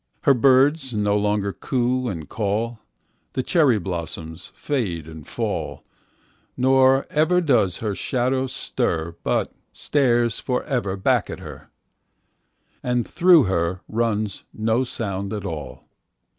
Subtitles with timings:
[0.21, 2.79] Her birds no longer coo and call,
[3.33, 5.83] The cherry blossoms fade and fall,
[6.57, 11.69] Nor ever does her shadow stir, But stares forever back at her,
[12.81, 15.83] And through her runs no sound at all.